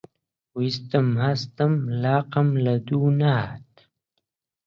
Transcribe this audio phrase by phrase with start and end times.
[0.59, 3.69] ویستم هەستم، لاقم لەدوو نەهات